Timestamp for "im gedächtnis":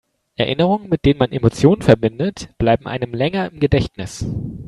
3.51-4.25